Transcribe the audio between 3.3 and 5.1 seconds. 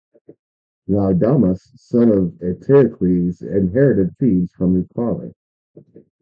inherited Thebes from his